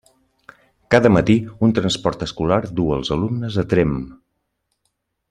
Cada 0.93 1.11
matí 1.17 1.35
un 1.67 1.75
transport 1.79 2.25
escolar 2.29 2.59
du 2.79 2.87
els 2.97 3.13
alumnes 3.17 3.59
a 3.65 3.69
Tremp. 3.75 3.95